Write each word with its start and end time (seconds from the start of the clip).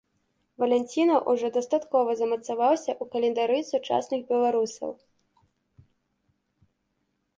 Валянціна 0.61 1.15
ўжо 1.33 1.47
дастаткова 1.57 2.15
замацаваўся 2.23 2.91
ў 3.01 3.15
календары 3.17 3.61
сучасных 3.69 4.27
беларусаў. 4.33 4.97